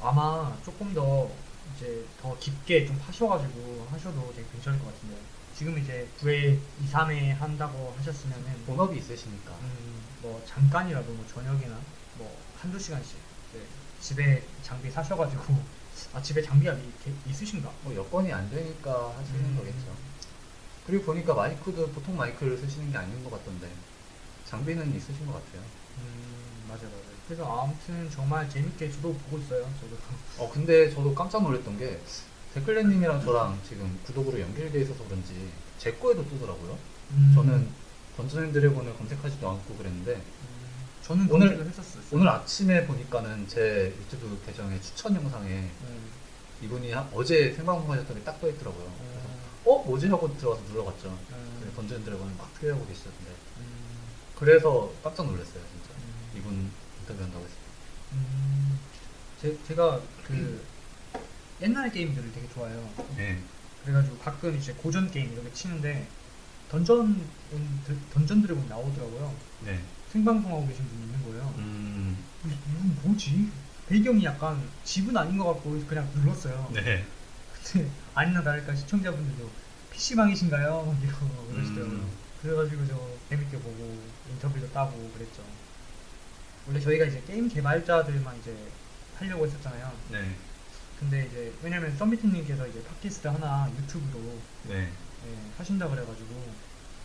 아마 0.00 0.56
조금 0.64 0.92
더 0.94 1.30
이제 1.76 2.04
더 2.20 2.36
깊게 2.38 2.86
좀 2.86 2.98
파셔가지고 2.98 3.86
하셔도 3.90 4.32
되게 4.34 4.46
괜찮을 4.52 4.78
것 4.78 4.86
같은데 4.86 5.16
지금 5.54 5.78
이제 5.78 6.08
9회, 6.18 6.58
2, 6.80 6.86
3회 6.86 7.32
한다고 7.32 7.94
하셨으면은 7.98 8.64
본업이 8.66 8.98
있으시니까. 8.98 9.52
음, 9.52 10.00
뭐 10.22 10.42
잠깐이라도 10.46 11.12
뭐 11.12 11.26
저녁이나 11.26 11.78
뭐 12.16 12.36
한두 12.56 12.78
시간씩 12.78 13.16
네, 13.54 13.60
집에 14.00 14.42
장비 14.62 14.90
사셔가지고 14.90 15.54
아 16.14 16.22
집에 16.22 16.42
장비가 16.42 16.72
이- 16.74 17.30
있으신가? 17.30 17.70
뭐 17.82 17.94
여건이 17.94 18.32
안 18.32 18.48
되니까 18.50 19.14
하시는 19.16 19.40
음. 19.40 19.56
거겠죠. 19.56 19.94
그리고 20.86 21.04
보니까 21.04 21.34
마이크도 21.34 21.90
보통 21.92 22.16
마이크를 22.16 22.56
쓰시는 22.58 22.90
게 22.90 22.98
아닌 22.98 23.22
것 23.22 23.30
같던데 23.30 23.68
장비는 24.44 24.94
있으신 24.96 25.26
것 25.26 25.32
같아요. 25.34 25.62
음 25.98 26.64
맞아 26.68 26.84
맞아. 26.84 26.96
그래서 27.26 27.44
아무튼 27.62 28.08
정말 28.10 28.48
재밌게 28.48 28.90
저도 28.90 29.12
보고 29.18 29.38
있어요. 29.38 29.62
저도. 29.80 29.96
어 30.38 30.50
근데 30.50 30.90
저도 30.90 31.14
깜짝 31.14 31.42
놀랐던 31.42 31.78
게 31.78 32.00
데클레님이랑 32.54 33.20
저랑 33.20 33.60
지금 33.62 33.98
구독으로 34.04 34.40
연결돼 34.40 34.80
있어서 34.82 35.04
그런지 35.04 35.52
제 35.78 35.92
거에도 35.92 36.26
뜨더라고요. 36.28 36.78
음, 37.12 37.32
저는 37.34 37.68
던전 38.16 38.44
앤 38.44 38.52
드래곤을 38.52 38.96
검색하지도 38.96 39.48
않고 39.48 39.76
그랬는데 39.76 40.14
음, 40.16 40.59
저는 41.10 41.26
오늘- 41.28 41.66
했었어요. 41.66 42.04
오늘 42.12 42.28
아침에 42.28 42.86
보니까는 42.86 43.48
제 43.48 43.92
유튜브 43.98 44.40
계정의 44.46 44.80
추천 44.80 45.12
영상에 45.16 45.48
네. 45.48 45.72
이분이 46.62 46.92
하- 46.92 47.08
어제 47.12 47.52
생방송 47.52 47.90
하셨던 47.90 48.16
게 48.16 48.22
딱 48.22 48.38
떠 48.40 48.48
있더라고요. 48.48 48.94
그래서 48.96 49.28
어, 49.64 49.72
어 49.72 49.84
뭐지 49.86 50.06
하고 50.06 50.32
들어가서 50.38 50.62
눌러봤죠. 50.68 51.08
음, 51.32 51.72
던전 51.74 51.98
앤 51.98 52.04
드래곤을 52.04 52.32
막 52.38 52.54
플레이하고 52.54 52.86
계시던데 52.86 53.28
음, 53.58 53.98
그래서 54.36 54.92
깜짝 55.02 55.26
놀랐어요 55.26 55.64
진짜. 55.72 55.90
음. 55.98 56.30
이분 56.36 56.70
인터뷰한다고 57.00 57.44
했을 57.44 57.56
때. 57.56 57.62
음, 58.12 58.78
제, 59.42 59.58
제가 59.66 60.00
그 60.24 60.64
옛날 61.60 61.90
게임들을 61.90 62.30
되게 62.32 62.48
좋아해요. 62.50 62.88
네. 63.16 63.42
그래가지고 63.82 64.16
가끔 64.18 64.56
이제 64.56 64.72
고전 64.74 65.10
게임 65.10 65.32
이렇게 65.32 65.52
치는데 65.52 66.06
던전 66.70 67.20
던전 68.12 68.42
드래곤 68.42 68.68
나오더라고요. 68.68 69.34
네. 69.64 69.82
생방송하고 70.10 70.66
계신 70.66 70.86
분이 70.86 71.02
있는 71.02 71.24
거예요. 71.24 71.54
음. 71.58 72.16
이건 72.44 72.98
뭐지? 73.02 73.48
배경이 73.88 74.24
약간 74.24 74.62
집은 74.84 75.16
아닌 75.16 75.38
것 75.38 75.46
같고 75.46 75.80
그냥 75.86 76.08
눌렀어요. 76.14 76.70
네. 76.72 77.04
근데 77.62 77.90
아니나 78.14 78.42
다를까 78.42 78.74
시청자분들도 78.74 79.50
PC방이신가요? 79.92 80.96
이러고 81.02 81.46
그러시더라고요. 81.52 81.98
음. 81.98 82.10
그래가지고 82.42 82.86
저 82.86 83.10
재밌게 83.28 83.58
보고 83.58 83.98
인터뷰도 84.30 84.72
따고 84.72 85.10
그랬죠. 85.14 85.42
원래 86.66 86.80
저희가 86.80 87.04
이제 87.06 87.22
게임 87.26 87.48
개발자들만 87.48 88.38
이제 88.38 88.56
하려고 89.16 89.46
했었잖아요. 89.46 89.92
네. 90.10 90.34
근데 90.98 91.26
이제 91.26 91.52
왜냐면 91.62 91.96
썸미팅님께서 91.96 92.66
이제 92.68 92.82
팟캐스트 92.82 93.28
하나 93.28 93.70
유튜브로 93.78 94.38
네. 94.64 94.90
예, 95.26 95.36
하신다 95.58 95.88
그래가지고 95.88 96.54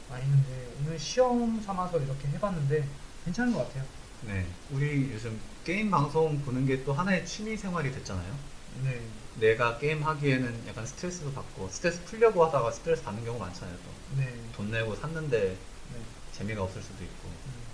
아 0.08 0.16
했는데 0.16 0.74
오늘 0.78 1.00
시험 1.00 1.60
삼아서 1.62 2.00
이렇게 2.00 2.28
해봤는데 2.30 3.00
괜찮은 3.24 3.54
것 3.54 3.68
같아요. 3.68 3.88
네. 4.22 4.60
우리 4.70 5.12
요즘 5.12 5.40
게임 5.64 5.90
방송 5.92 6.42
보는 6.42 6.66
게 6.66 6.84
또 6.84 6.94
하나의 6.94 7.26
취미 7.26 7.58
생활이 7.58 7.92
됐잖아요. 7.92 8.40
네. 8.84 9.10
내가 9.34 9.78
게임 9.78 10.04
하기에는 10.04 10.68
약간 10.68 10.86
스트레스도 10.86 11.34
받고 11.34 11.70
스트레스 11.70 12.04
풀려고 12.04 12.46
하다가 12.46 12.72
스트레스 12.72 13.04
받는 13.04 13.24
경우가 13.24 13.46
많잖아요. 13.46 13.78
또. 13.84 13.90
네. 14.16 14.50
돈 14.52 14.70
내고 14.72 14.96
샀는데 14.96 15.68
네. 15.88 15.98
재미가 16.32 16.64
없을 16.64 16.82
수도 16.82 17.04
있고. 17.04 17.42
음, 17.46 17.74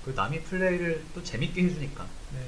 그 0.00 0.10
남이 0.10 0.42
플레이를 0.44 1.10
또 1.12 1.22
재밌게 1.22 1.62
해주니까. 1.64 2.04
네. 2.30 2.40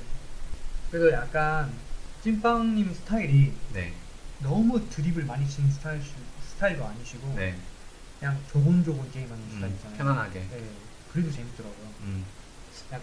그래도 0.90 1.12
약간 1.12 1.86
찐빵님 2.20 2.92
스타일이 2.94 3.64
네. 3.68 3.94
너무 4.38 4.88
드립을 4.88 5.24
많이 5.24 5.48
치는 5.48 5.70
스타일 5.70 6.02
스타일도 6.40 6.84
아니시고 6.84 7.34
네. 7.34 7.58
그냥 8.20 8.38
조곤조곤 8.52 9.10
게임하는 9.10 9.42
음, 9.42 9.50
스타일이잖아요. 9.50 9.96
편안하게. 9.96 10.40
네. 10.40 10.70
그래도 11.10 11.32
재밌더라고요. 11.32 11.86
음. 12.00 12.24
그냥 12.88 13.02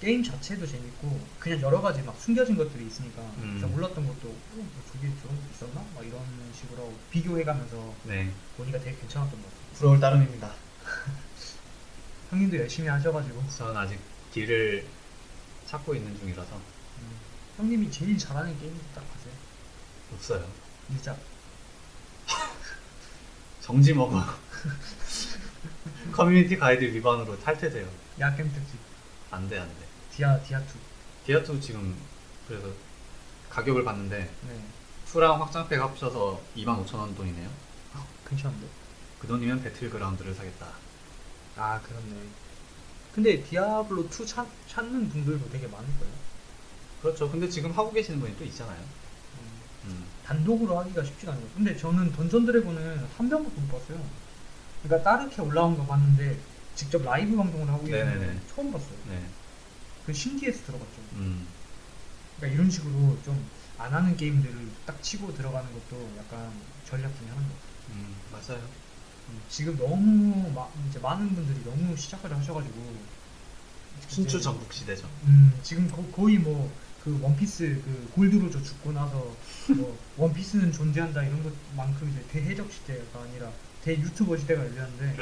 게임 0.00 0.22
자체도 0.22 0.66
재밌고 0.66 1.20
그냥 1.40 1.60
여러 1.60 1.80
가지 1.80 2.00
막 2.02 2.16
숨겨진 2.16 2.56
것들이 2.56 2.86
있으니까 2.86 3.22
음. 3.38 3.58
제가 3.60 3.72
몰랐던 3.72 4.06
것도 4.06 4.28
어, 4.28 4.54
뭐 4.54 4.66
저게 4.92 5.10
저런 5.20 5.36
거 5.36 5.42
있었나? 5.52 5.84
막 5.94 6.06
이런 6.06 6.20
식으로 6.54 6.96
비교해가면서 7.10 7.94
네. 8.04 8.32
보니까 8.56 8.78
되게 8.78 8.96
괜찮았던 8.98 9.42
것 9.42 9.48
같아요. 9.48 9.72
부러울 9.74 10.00
따름입니다. 10.00 10.54
형님도 12.30 12.56
열심히 12.56 12.88
하셔가지고 12.88 13.42
저는 13.48 13.76
아직 13.76 13.98
길을 14.32 14.86
찾고 15.66 15.94
있는 15.94 16.16
중이라서 16.16 16.56
음, 16.56 17.16
형님이 17.56 17.90
제일 17.90 18.16
잘하는 18.16 18.56
게임 18.60 18.80
딱 18.94 19.04
아세요? 19.14 19.34
없어요. 20.14 20.46
유작. 20.92 21.18
정지 23.60 23.92
먹어. 23.92 24.22
커뮤니티 26.12 26.56
가이드 26.56 26.84
위반으로 26.84 27.38
탈퇴돼요. 27.40 27.88
야겜 28.18 28.52
특집. 28.52 28.78
안 29.30 29.48
돼, 29.48 29.58
안 29.58 29.68
돼. 29.68 29.74
디아 30.12 30.40
디아2. 30.40 30.64
디아2 31.26 31.60
지금 31.60 31.96
그래서 32.46 32.68
가격을 33.50 33.84
봤는데 33.84 34.30
네. 34.48 34.64
2랑 35.06 35.38
확장팩 35.38 35.80
합쳐서 35.80 36.40
25,000원 36.56 37.16
돈이네요. 37.16 37.50
괜찮은데? 38.28 38.66
그 39.18 39.26
돈이면 39.26 39.62
배틀그라운드를 39.62 40.34
사겠다. 40.34 40.68
아 41.56 41.80
그렇네. 41.80 42.28
근데 43.14 43.42
디아블로 43.42 44.04
2 44.04 44.26
찾, 44.26 44.46
찾는 44.68 45.10
분들도 45.10 45.50
되게 45.50 45.66
많을 45.66 45.86
거예요. 45.98 46.14
그렇죠. 47.02 47.30
근데 47.30 47.48
지금 47.48 47.70
하고 47.72 47.92
계시는 47.92 48.20
분이 48.20 48.38
또 48.38 48.44
있잖아요. 48.44 48.78
음, 48.78 49.62
음. 49.84 50.04
단독으로 50.24 50.78
하기가 50.78 51.04
쉽지가 51.04 51.32
않아요. 51.32 51.46
근데 51.54 51.76
저는 51.76 52.12
던전 52.12 52.46
드래곤은 52.46 53.06
한 53.16 53.28
명밖에 53.28 53.60
못 53.60 53.68
봤어요. 53.70 54.02
그러니까 54.82 55.02
따르게 55.10 55.40
올라온 55.42 55.76
거 55.76 55.86
봤는데 55.86 56.38
직접 56.74 57.02
라이브 57.02 57.36
방송을 57.36 57.68
하고 57.68 57.84
계시는 57.84 58.18
네네네. 58.18 58.40
거 58.40 58.46
처음 58.54 58.72
봤어요. 58.72 58.98
네. 59.04 59.34
그 60.04 60.12
신기해서 60.12 60.64
들어갔죠. 60.64 61.02
음. 61.12 61.46
그러니까 62.36 62.54
이런 62.54 62.70
식으로 62.70 63.20
좀 63.22 63.62
안 63.78 63.92
하는 63.92 64.16
게임들을 64.16 64.76
딱 64.86 65.02
치고 65.02 65.34
들어가는 65.34 65.72
것도 65.72 66.16
약간 66.18 66.62
전략 66.84 67.16
중에 67.16 67.28
하나인 67.28 67.48
것 67.48 67.54
같아요. 67.56 67.72
음. 67.88 68.22
맞아요. 68.30 68.70
음, 69.28 69.42
지금 69.48 69.76
너무 69.76 70.52
마, 70.52 70.68
이제 70.88 70.98
많은 71.00 71.34
분들이 71.34 71.64
너무 71.64 71.96
시작을 71.96 72.36
하셔가지고 72.36 73.06
순추 74.08 74.36
이제, 74.36 74.44
전국 74.44 74.72
시대죠. 74.72 75.08
음, 75.24 75.58
지금 75.62 75.88
거, 75.90 76.28
의 76.28 76.38
뭐 76.38 76.70
그 77.02 77.18
원피스 77.20 77.82
그 77.84 78.10
골드로저 78.14 78.62
죽고 78.62 78.92
나서 78.92 79.36
뭐 79.76 79.98
원피스는 80.16 80.70
존재한다 80.70 81.24
이런 81.24 81.42
것만큼 81.42 82.08
이제 82.10 82.24
대해적 82.28 82.70
시대가 82.72 83.22
아니라 83.22 83.50
대 83.82 83.92
유튜버 83.98 84.36
시대가 84.36 84.64
열렸는데 84.64 85.16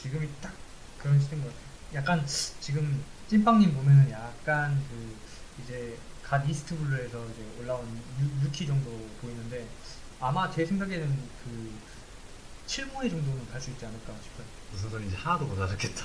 지금이 0.00 0.28
딱 0.40 0.52
그런 0.98 1.20
시대인 1.20 1.42
것 1.42 1.48
같아요. 1.48 1.68
약간 1.94 2.24
지금 2.60 3.02
찐빵님 3.28 3.74
보면은 3.74 4.10
약간 4.10 4.82
그 4.88 5.16
이제 5.62 5.96
갓 6.22 6.48
이스트블루에서 6.48 7.26
이제 7.30 7.42
올라온 7.60 7.86
유, 8.20 8.46
유키 8.46 8.66
정도 8.66 8.90
보이는데 9.20 9.66
아마 10.20 10.50
제 10.50 10.64
생각에는 10.64 11.06
그 11.44 11.72
7무회 12.66 13.08
정도는 13.10 13.48
갈 13.50 13.60
수 13.60 13.70
있지 13.70 13.84
않을까 13.86 14.12
싶어요. 14.22 14.46
무슨 14.70 14.90
소리인지 14.90 15.16
하나도 15.16 15.46
못 15.46 15.56
알아듣겠다. 15.58 16.04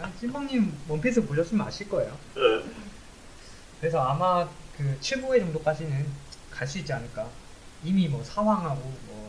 아, 0.00 0.10
찐빵님 0.18 0.76
원피스 0.88 1.26
보셨으면 1.26 1.66
아실 1.66 1.88
거예요. 1.88 2.18
그래서 3.80 4.00
아마 4.00 4.48
그 4.76 4.98
7부회 5.00 5.38
정도까지는 5.40 6.06
갈 6.50 6.66
수 6.66 6.78
있지 6.78 6.92
않을까. 6.92 7.28
이미 7.84 8.08
뭐 8.08 8.24
사황하고 8.24 8.80
뭐 9.06 9.27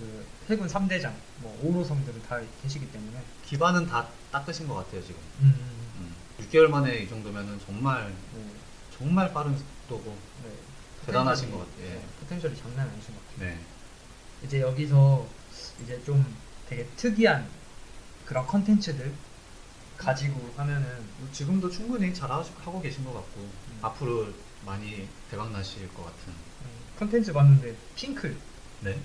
그 0.00 0.26
해군 0.48 0.66
3대장, 0.66 1.12
뭐 1.36 1.60
5로성들은 1.62 2.26
다 2.26 2.40
계시기 2.62 2.90
때문에. 2.90 3.22
기반은 3.44 3.86
다 3.86 4.08
닦으신 4.32 4.66
것 4.66 4.74
같아요 4.76 5.02
지금. 5.02 5.20
음, 5.40 5.54
음. 5.98 6.14
6개월 6.40 6.68
만에 6.68 7.00
이 7.00 7.08
정도면은 7.08 7.60
정말 7.66 8.08
네, 8.34 8.44
정말 8.96 9.32
빠른 9.32 9.56
속도고 9.56 10.16
네. 10.42 10.50
대단하신 11.04 11.50
것 11.50 11.58
같아요. 11.58 11.84
예. 11.84 11.94
네, 11.94 12.02
포텐셜이 12.20 12.56
장난 12.56 12.88
아니신 12.88 13.14
것 13.14 13.20
같아요. 13.28 13.50
네. 13.50 13.60
이제 14.42 14.60
여기서 14.62 15.28
이제 15.82 16.02
좀 16.04 16.24
되게 16.66 16.86
특이한 16.96 17.46
그런 18.24 18.46
컨텐츠들 18.46 19.12
가지고 19.98 20.50
하면은 20.56 21.04
뭐 21.18 21.28
지금도 21.30 21.68
충분히 21.68 22.14
잘 22.14 22.30
하고 22.30 22.80
계신 22.80 23.04
것 23.04 23.12
같고 23.12 23.40
음. 23.40 23.78
앞으로 23.82 24.32
많이 24.64 25.06
대박 25.30 25.52
나실 25.52 25.92
것 25.92 26.04
같은. 26.04 26.32
음, 26.32 26.68
컨텐츠 26.98 27.34
봤는데 27.34 27.76
핑클 27.96 28.34
네. 28.80 28.98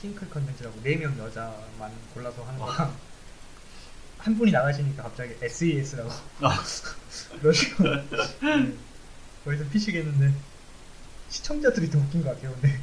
핑클 0.00 0.30
컨텐츠라고 0.30 0.80
네명 0.82 1.18
여자만 1.18 1.92
골라서 2.14 2.42
하는 2.44 2.60
와. 2.60 2.66
거랑 2.66 2.96
한 4.18 4.36
분이 4.36 4.50
나가시니까 4.50 5.02
갑자기 5.04 5.34
SES라고 5.42 6.10
아. 6.40 6.62
그러시고 7.40 7.84
네. 7.84 8.74
거기서 9.44 9.64
피시겠는데 9.70 10.34
시청자들이 11.30 11.90
더 11.90 11.98
웃긴 11.98 12.22
것 12.22 12.30
같아요 12.34 12.52
근데 12.54 12.80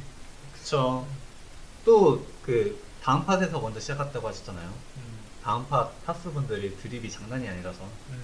그쵸. 0.54 1.06
또그 1.84 2.82
다음 3.00 3.24
팟에서 3.24 3.60
먼저 3.60 3.78
시작했다고 3.78 4.26
하셨잖아요. 4.26 4.68
음, 4.96 5.18
다음팟 5.44 5.88
팟수분들이 6.04 6.76
드립이 6.76 7.08
장난이 7.08 7.48
아니라서. 7.48 7.84
음, 8.10 8.20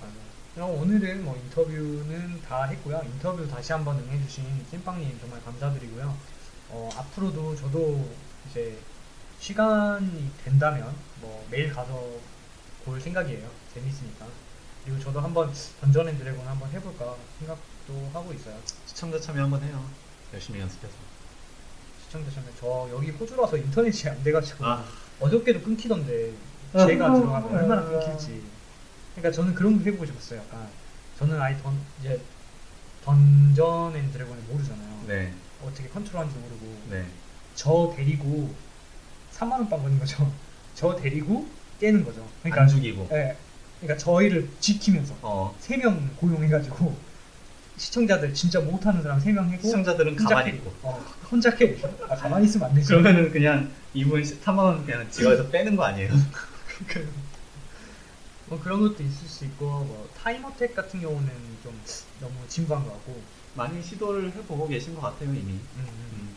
맞아요. 0.00 0.14
그럼 0.54 0.70
오늘은 0.70 1.24
뭐 1.24 1.36
인터뷰는 1.36 2.42
다 2.42 2.64
했고요 2.66 3.02
인터뷰 3.04 3.48
다시 3.48 3.72
한번 3.72 3.98
응해주신 3.98 4.66
찐빵님 4.70 5.18
정말 5.20 5.42
감사드리고요 5.42 6.16
어, 6.72 6.88
앞으로도 6.96 7.54
저도 7.54 8.08
이제 8.50 8.78
시간이 9.38 10.30
된다면 10.44 10.94
뭐 11.20 11.46
매일 11.50 11.72
가서 11.72 12.10
볼 12.84 13.00
생각이에요. 13.00 13.48
재밌으니까. 13.74 14.26
그리고 14.84 14.98
저도 14.98 15.20
한번 15.20 15.52
던전 15.80 16.08
앤 16.08 16.18
드래곤 16.18 16.46
한번 16.46 16.70
해볼까 16.70 17.14
생각도 17.38 18.10
하고 18.12 18.32
있어요. 18.32 18.58
시청자 18.86 19.20
참여 19.20 19.42
한번 19.42 19.62
해요. 19.62 19.84
열심히 20.32 20.60
연습해서. 20.60 20.94
시청자시면 22.06 22.48
저 22.58 22.88
여기 22.92 23.10
호주라서 23.10 23.56
인터넷이 23.58 24.10
안 24.10 24.22
돼가지고 24.24 24.64
아. 24.64 24.84
어저께도 25.20 25.62
끊기던데 25.62 26.32
제가 26.72 27.14
들어가면 27.14 27.54
얼마나 27.54 27.84
끊길지. 27.84 28.42
그러니까 29.14 29.30
저는 29.30 29.54
그런 29.54 29.76
거 29.76 29.84
해보고 29.84 30.06
싶었어요. 30.06 30.40
약간 30.40 30.68
저는 31.18 31.40
아예 31.40 31.56
던 31.62 31.78
이제 32.00 32.20
던전 33.04 33.94
앤 33.94 34.10
드래곤을 34.12 34.42
모르잖아요. 34.44 35.04
네. 35.06 35.34
어떻게 35.66 35.88
컨트롤하는지 35.88 36.38
모르고 36.38 36.76
네. 36.90 37.04
저 37.54 37.92
데리고 37.96 38.54
3만 39.34 39.52
원빵 39.52 39.82
거는 39.82 39.98
거죠. 39.98 40.32
저 40.74 40.96
데리고 40.96 41.46
깨는 41.80 42.04
거죠. 42.04 42.26
안 42.44 42.68
죽이고. 42.68 43.08
예. 43.12 43.36
그러니까 43.80 43.98
저희를 43.98 44.48
지키면서 44.60 45.14
어. 45.22 45.56
세명 45.58 46.10
고용해가지고 46.16 46.96
시청자들 47.76 48.32
진짜 48.34 48.60
못하는 48.60 49.02
사람 49.02 49.18
세명 49.18 49.50
하고 49.50 49.62
시청자들은 49.62 50.14
가만히. 50.16 50.50
있고. 50.50 50.72
어, 50.82 51.04
혼자 51.30 51.54
carry. 51.54 51.82
아, 52.08 52.14
가만히 52.14 52.46
있으면 52.46 52.68
안 52.68 52.74
되지. 52.74 52.88
그러면은 52.88 53.30
그냥 53.30 53.70
이분 53.94 54.22
3만 54.22 54.58
원 54.58 54.86
그냥 54.86 55.10
지갑에서 55.10 55.48
빼는 55.48 55.74
거 55.76 55.84
아니에요? 55.84 56.12
뭐 58.46 58.60
그런 58.62 58.80
것도 58.80 59.02
있을 59.02 59.26
수 59.26 59.44
있고 59.46 59.66
뭐 59.66 60.08
time 60.16 60.39
attack 60.39 60.74
같은 60.76 61.00
경우는 61.00 61.28
좀 61.62 61.80
너무 62.20 62.34
진부한 62.48 62.84
것 62.84 62.92
같고. 62.92 63.20
많이 63.54 63.82
시도를 63.82 64.32
해보고 64.32 64.68
계신 64.68 64.94
것 64.94 65.02
같아요 65.02 65.30
이미. 65.30 65.40
음, 65.40 65.66
음. 65.76 65.86
음. 66.12 66.36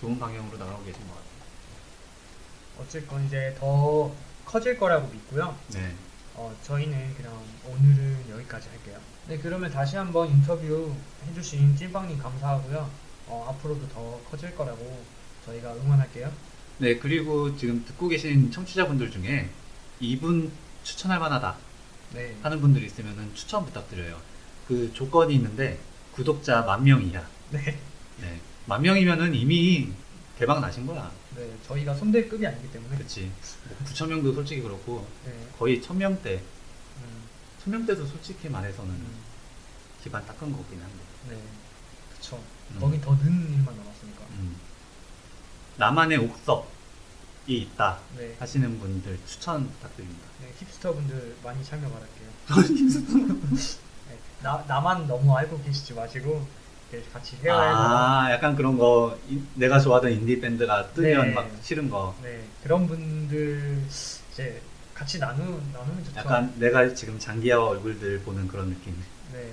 좋은 0.00 0.18
방향으로 0.18 0.56
나가고 0.58 0.84
계신 0.84 1.00
것 1.06 1.14
같아요. 1.14 1.28
어쨌건 2.80 3.26
이제 3.26 3.56
더 3.58 4.12
커질 4.44 4.78
거라고 4.78 5.08
믿고요. 5.08 5.56
네. 5.74 5.94
어, 6.34 6.54
저희는 6.62 7.14
그냥 7.14 7.36
오늘은 7.66 8.30
여기까지 8.30 8.68
할게요. 8.68 8.98
네, 9.26 9.38
그러면 9.38 9.70
다시 9.70 9.96
한번 9.96 10.28
인터뷰 10.28 10.94
해주신 11.28 11.76
찐빵님 11.76 12.18
감사하고요. 12.18 12.88
어, 13.26 13.46
앞으로도 13.50 13.88
더 13.88 14.20
커질 14.30 14.54
거라고 14.54 15.04
저희가 15.44 15.74
응원할게요. 15.74 16.32
네 16.78 16.96
그리고 16.96 17.56
지금 17.56 17.84
듣고 17.84 18.06
계신 18.08 18.52
청취자분들 18.52 19.10
중에 19.10 19.50
이분 19.98 20.52
추천할 20.84 21.18
만하다 21.18 21.56
네. 22.14 22.36
하는 22.42 22.60
분들이 22.60 22.86
있으면은 22.86 23.34
추천 23.34 23.66
부탁드려요. 23.66 24.16
그 24.68 24.92
조건이 24.94 25.34
있는데 25.34 25.78
구독자 26.18 26.62
만 26.62 26.82
명이야. 26.82 27.24
네. 27.50 27.78
네. 28.20 28.40
만 28.66 28.82
명이면은 28.82 29.32
이미 29.36 29.92
대박 30.36 30.60
나신 30.60 30.84
거야. 30.84 31.12
네, 31.36 31.56
저희가 31.64 31.94
손대급이 31.94 32.44
아니기 32.44 32.72
때문에. 32.72 32.96
뭐 32.96 33.78
9천 33.84 34.08
명도 34.08 34.32
솔직히 34.34 34.62
그렇고 34.62 35.06
네. 35.24 35.32
거의 35.56 35.80
천 35.80 35.96
명대. 35.96 36.34
음, 36.98 37.22
천 37.62 37.70
명대도 37.72 38.04
솔직히 38.04 38.48
말해서는 38.48 38.90
음, 38.90 39.14
기반 40.02 40.26
닦은 40.26 40.50
거긴 40.50 40.80
한데. 40.80 40.96
네. 41.28 41.40
그쵸. 42.16 42.42
음. 42.72 42.80
거기 42.80 43.00
더 43.00 43.12
는 43.14 43.24
일만 43.52 43.76
남았으니까. 43.76 44.24
음. 44.38 44.56
나만의 45.76 46.18
옥석이 46.18 46.66
있다 47.46 48.00
네. 48.16 48.34
하시는 48.40 48.80
분들 48.80 49.20
추천 49.24 49.70
부탁드립니다. 49.70 50.26
네, 50.40 50.52
힙스터 50.58 50.94
분들 50.94 51.36
많이 51.44 51.64
참여 51.64 51.88
바랄게요. 51.88 52.28
네, 53.54 53.87
나, 54.42 54.64
나만 54.68 55.06
너무 55.06 55.36
알고 55.36 55.62
계시지 55.62 55.94
마시고, 55.94 56.46
같이 57.12 57.36
헤어해서. 57.42 57.76
아, 57.76 58.32
약간 58.32 58.56
그런 58.56 58.78
거 58.78 59.18
이- 59.28 59.42
내가 59.54 59.78
좋아하던 59.78 60.10
인디 60.12 60.40
밴드가 60.40 60.90
뜨면 60.92 61.28
네. 61.28 61.34
막 61.34 61.50
싫은 61.62 61.90
거. 61.90 62.14
네, 62.22 62.44
그런 62.62 62.86
분들 62.86 63.82
이제 64.32 64.62
같이 64.94 65.18
나누, 65.18 65.42
나누면 65.72 66.04
좋죠. 66.04 66.18
약간 66.18 66.54
내가 66.56 66.94
지금 66.94 67.18
장기하와 67.18 67.68
얼굴들 67.70 68.20
보는 68.20 68.48
그런 68.48 68.70
느낌. 68.70 68.96
네. 69.32 69.52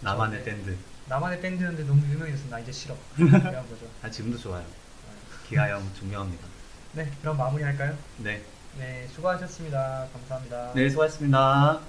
나만의 0.00 0.38
네. 0.38 0.44
밴드. 0.44 0.76
나만의 1.08 1.40
밴드였는데 1.42 1.84
너무 1.84 2.00
유명해서 2.10 2.48
나 2.48 2.58
이제 2.58 2.72
싫어. 2.72 2.96
이런 3.18 3.30
거죠. 3.42 3.86
아 4.02 4.10
지금도 4.10 4.38
좋아요. 4.38 4.62
네. 4.62 5.48
기아 5.50 5.68
형 5.68 5.86
존경합니다. 5.98 6.46
네, 6.92 7.10
그럼 7.20 7.36
마무리할까요? 7.36 7.94
네. 8.18 8.42
네, 8.78 9.06
수고하셨습니다. 9.14 10.06
감사합니다. 10.14 10.72
네, 10.74 10.88
수고하셨습니다. 10.88 11.80